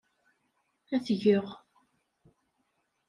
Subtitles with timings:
[0.95, 1.45] Ad t-geɣ.